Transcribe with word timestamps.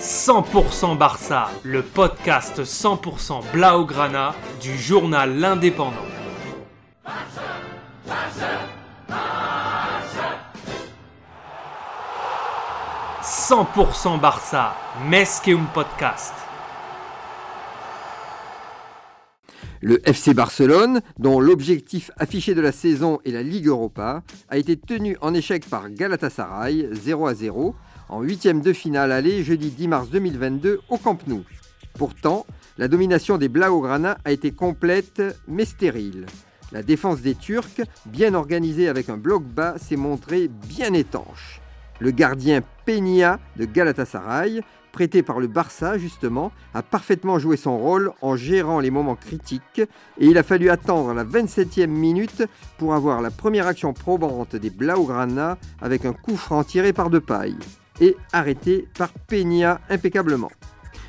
100% 0.00 0.96
Barça, 0.96 1.50
le 1.62 1.82
podcast 1.82 2.62
100% 2.62 3.42
Blaugrana 3.52 4.34
du 4.62 4.78
journal 4.78 5.38
L'Indépendant. 5.38 5.92
100% 13.22 14.18
Barça, 14.18 14.74
Mesqueum 15.06 15.66
Podcast. 15.74 16.32
Le 19.82 20.00
FC 20.08 20.32
Barcelone, 20.32 21.02
dont 21.18 21.40
l'objectif 21.40 22.10
affiché 22.16 22.54
de 22.54 22.62
la 22.62 22.72
saison 22.72 23.18
est 23.26 23.32
la 23.32 23.42
Ligue 23.42 23.66
Europa, 23.66 24.22
a 24.48 24.56
été 24.56 24.78
tenu 24.78 25.18
en 25.20 25.34
échec 25.34 25.68
par 25.68 25.90
Galatasaray 25.90 26.88
0 26.90 27.26
à 27.26 27.34
0 27.34 27.74
en 28.10 28.22
huitième 28.22 28.60
de 28.60 28.72
finale 28.72 29.12
aller 29.12 29.44
jeudi 29.44 29.70
10 29.70 29.88
mars 29.88 30.10
2022 30.10 30.80
au 30.88 30.98
Camp 30.98 31.18
Nou. 31.28 31.44
Pourtant, 31.94 32.44
la 32.76 32.88
domination 32.88 33.38
des 33.38 33.48
Blaugrana 33.48 34.18
a 34.24 34.32
été 34.32 34.50
complète 34.50 35.22
mais 35.46 35.64
stérile. 35.64 36.26
La 36.72 36.82
défense 36.82 37.20
des 37.20 37.34
Turcs, 37.34 37.80
bien 38.06 38.34
organisée 38.34 38.88
avec 38.88 39.08
un 39.08 39.16
bloc 39.16 39.44
bas, 39.44 39.74
s'est 39.78 39.96
montrée 39.96 40.48
bien 40.48 40.92
étanche. 40.92 41.60
Le 42.00 42.10
gardien 42.10 42.62
Peña 42.84 43.38
de 43.56 43.64
Galatasaray, 43.64 44.62
prêté 44.92 45.22
par 45.22 45.38
le 45.38 45.46
Barça 45.46 45.98
justement, 45.98 46.50
a 46.74 46.82
parfaitement 46.82 47.38
joué 47.38 47.56
son 47.56 47.78
rôle 47.78 48.12
en 48.22 48.34
gérant 48.34 48.80
les 48.80 48.90
moments 48.90 49.16
critiques 49.16 49.80
et 49.80 50.26
il 50.26 50.38
a 50.38 50.42
fallu 50.42 50.68
attendre 50.68 51.12
la 51.12 51.24
27e 51.24 51.86
minute 51.86 52.44
pour 52.78 52.94
avoir 52.94 53.22
la 53.22 53.30
première 53.30 53.68
action 53.68 53.92
probante 53.92 54.56
des 54.56 54.70
Blaugrana 54.70 55.58
avec 55.80 56.04
un 56.04 56.12
coup 56.12 56.36
franc 56.36 56.64
tiré 56.64 56.92
par 56.92 57.10
De 57.10 57.20
paille 57.20 57.58
et 58.00 58.16
arrêté 58.32 58.88
par 58.96 59.10
Peña 59.28 59.80
impeccablement. 59.88 60.50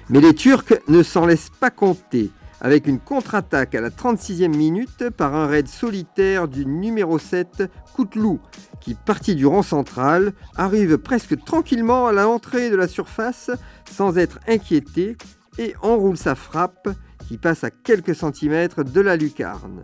Mais 0.09 0.19
les 0.19 0.35
Turcs 0.35 0.73
ne 0.87 1.03
s'en 1.03 1.25
laissent 1.25 1.51
pas 1.59 1.69
compter 1.69 2.31
avec 2.61 2.85
une 2.85 2.99
contre-attaque 2.99 3.73
à 3.75 3.81
la 3.81 3.89
36e 3.89 4.55
minute 4.55 5.09
par 5.09 5.35
un 5.35 5.47
raid 5.47 5.67
solitaire 5.67 6.47
du 6.47 6.65
numéro 6.65 7.17
7 7.17 7.63
Koutlou 7.95 8.39
qui, 8.79 8.93
parti 8.93 9.35
du 9.35 9.45
rond 9.45 9.63
central, 9.63 10.33
arrive 10.55 10.97
presque 10.97 11.43
tranquillement 11.43 12.07
à 12.07 12.11
l'entrée 12.11 12.69
de 12.69 12.75
la 12.75 12.87
surface 12.87 13.51
sans 13.89 14.17
être 14.17 14.39
inquiété 14.47 15.17
et 15.57 15.75
enroule 15.81 16.17
sa 16.17 16.35
frappe 16.35 16.89
qui 17.27 17.37
passe 17.37 17.63
à 17.63 17.71
quelques 17.71 18.15
centimètres 18.15 18.83
de 18.83 19.01
la 19.01 19.15
lucarne. 19.15 19.83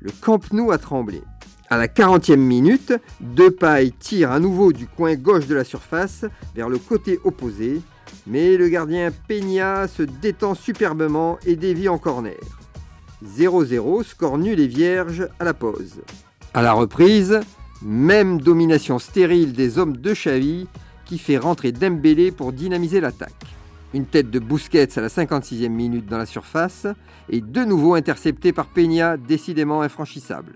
Le 0.00 0.10
Camp 0.20 0.52
Nou 0.52 0.70
a 0.72 0.78
tremblé. 0.78 1.22
À 1.68 1.76
la 1.76 1.88
40e 1.88 2.36
minute, 2.36 2.92
Depay 3.20 3.92
tire 3.98 4.30
à 4.30 4.38
nouveau 4.38 4.72
du 4.72 4.86
coin 4.86 5.16
gauche 5.16 5.48
de 5.48 5.54
la 5.56 5.64
surface 5.64 6.24
vers 6.54 6.68
le 6.68 6.78
côté 6.78 7.18
opposé, 7.24 7.82
mais 8.24 8.56
le 8.56 8.68
gardien 8.68 9.10
Peña 9.26 9.88
se 9.88 10.04
détend 10.04 10.54
superbement 10.54 11.38
et 11.44 11.56
dévie 11.56 11.88
en 11.88 11.98
corner. 11.98 12.38
0-0, 13.24 14.04
score 14.04 14.38
nul 14.38 14.60
et 14.60 14.68
vierge 14.68 15.26
à 15.40 15.44
la 15.44 15.54
pause. 15.54 16.02
À 16.54 16.62
la 16.62 16.72
reprise, 16.72 17.40
même 17.82 18.40
domination 18.40 19.00
stérile 19.00 19.52
des 19.52 19.78
hommes 19.78 19.96
de 19.96 20.12
Xavi 20.12 20.68
qui 21.04 21.18
fait 21.18 21.36
rentrer 21.36 21.72
Dembélé 21.72 22.30
pour 22.30 22.52
dynamiser 22.52 23.00
l'attaque. 23.00 23.32
Une 23.92 24.06
tête 24.06 24.30
de 24.30 24.38
Busquets 24.38 24.96
à 24.96 25.00
la 25.00 25.08
56e 25.08 25.68
minute 25.68 26.06
dans 26.06 26.18
la 26.18 26.26
surface 26.26 26.86
et 27.28 27.40
de 27.40 27.64
nouveau 27.64 27.94
intercepté 27.94 28.52
par 28.52 28.66
Peña, 28.66 29.16
décidément 29.16 29.82
infranchissable. 29.82 30.52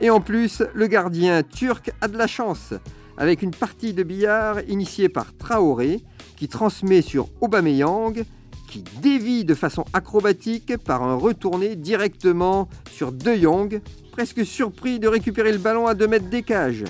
Et 0.00 0.10
en 0.10 0.20
plus, 0.20 0.62
le 0.74 0.86
gardien 0.86 1.42
turc 1.42 1.92
a 2.00 2.08
de 2.08 2.18
la 2.18 2.26
chance, 2.26 2.74
avec 3.16 3.42
une 3.42 3.52
partie 3.52 3.94
de 3.94 4.02
billard 4.02 4.60
initiée 4.68 5.08
par 5.08 5.36
Traoré, 5.36 6.02
qui 6.36 6.48
transmet 6.48 7.02
sur 7.02 7.28
Aubameyang, 7.40 8.24
qui 8.68 8.82
dévie 9.00 9.44
de 9.44 9.54
façon 9.54 9.84
acrobatique 9.92 10.76
par 10.78 11.02
un 11.02 11.14
retourné 11.14 11.76
directement 11.76 12.68
sur 12.90 13.12
De 13.12 13.34
Jong, 13.34 13.80
presque 14.10 14.44
surpris 14.44 14.98
de 14.98 15.06
récupérer 15.06 15.52
le 15.52 15.58
ballon 15.58 15.86
à 15.86 15.94
2 15.94 16.08
mètres 16.08 16.28
des 16.28 16.42
cages. 16.42 16.84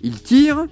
Il 0.00 0.20
tire 0.20 0.66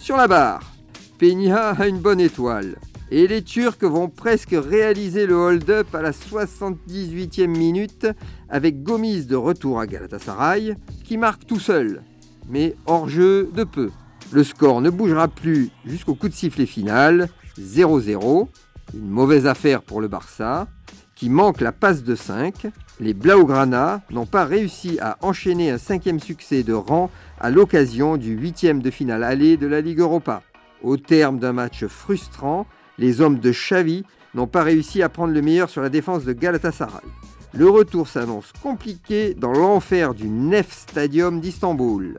sur 0.00 0.16
la 0.16 0.26
barre. 0.26 0.72
Peña 1.18 1.70
a 1.70 1.86
une 1.86 1.98
bonne 1.98 2.20
étoile. 2.20 2.76
Et 3.12 3.28
les 3.28 3.42
Turcs 3.42 3.82
vont 3.82 4.08
presque 4.08 4.54
réaliser 4.56 5.26
le 5.26 5.36
hold-up 5.36 5.94
à 5.94 6.02
la 6.02 6.10
78e 6.10 7.46
minute 7.46 8.08
avec 8.48 8.82
Gomis 8.82 9.26
de 9.26 9.36
retour 9.36 9.78
à 9.78 9.86
Galatasaray 9.86 10.74
qui 11.04 11.16
marque 11.16 11.46
tout 11.46 11.60
seul, 11.60 12.02
mais 12.48 12.74
hors 12.86 13.08
jeu 13.08 13.48
de 13.54 13.62
peu. 13.62 13.90
Le 14.32 14.42
score 14.42 14.80
ne 14.80 14.90
bougera 14.90 15.28
plus 15.28 15.70
jusqu'au 15.84 16.16
coup 16.16 16.28
de 16.28 16.34
sifflet 16.34 16.66
final, 16.66 17.28
0-0, 17.60 18.48
une 18.92 19.08
mauvaise 19.08 19.46
affaire 19.46 19.82
pour 19.82 20.00
le 20.00 20.08
Barça, 20.08 20.66
qui 21.14 21.30
manque 21.30 21.60
la 21.60 21.70
passe 21.70 22.02
de 22.02 22.16
5. 22.16 22.66
Les 22.98 23.14
Blaugrana 23.14 24.02
n'ont 24.10 24.26
pas 24.26 24.44
réussi 24.44 24.98
à 25.00 25.16
enchaîner 25.22 25.70
un 25.70 25.78
cinquième 25.78 26.18
succès 26.18 26.64
de 26.64 26.72
rang 26.72 27.10
à 27.40 27.50
l'occasion 27.50 28.16
du 28.16 28.32
huitième 28.32 28.82
de 28.82 28.90
finale 28.90 29.22
aller 29.22 29.56
de 29.56 29.68
la 29.68 29.80
Ligue 29.80 30.00
Europa. 30.00 30.42
Au 30.82 30.96
terme 30.96 31.38
d'un 31.38 31.52
match 31.52 31.86
frustrant, 31.86 32.66
les 32.98 33.20
hommes 33.20 33.38
de 33.38 33.50
Xavi 33.50 34.04
n'ont 34.34 34.46
pas 34.46 34.62
réussi 34.62 35.02
à 35.02 35.08
prendre 35.08 35.32
le 35.32 35.42
meilleur 35.42 35.70
sur 35.70 35.82
la 35.82 35.88
défense 35.88 36.24
de 36.24 36.32
Galatasaray. 36.32 37.02
Le 37.54 37.68
retour 37.68 38.06
s'annonce 38.06 38.52
compliqué 38.62 39.34
dans 39.34 39.52
l'enfer 39.52 40.14
du 40.14 40.28
Nef 40.28 40.70
Stadium 40.70 41.40
d'Istanbul. 41.40 42.18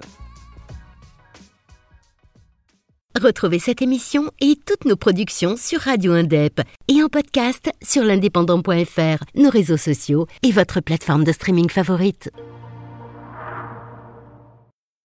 Retrouvez 3.19 3.57
cette 3.57 3.81
émission 3.81 4.29
et 4.39 4.55
toutes 4.63 4.85
nos 4.85 4.95
productions 4.95 5.57
sur 5.57 5.79
Radio 5.79 6.13
Indep 6.13 6.61
et 6.87 7.01
en 7.01 7.07
podcast 7.07 7.69
sur 7.83 8.03
l'indépendant.fr, 8.03 9.23
nos 9.35 9.49
réseaux 9.49 9.77
sociaux 9.77 10.27
et 10.43 10.51
votre 10.51 10.81
plateforme 10.81 11.23
de 11.23 11.31
streaming 11.31 11.69
favorite. 11.69 12.29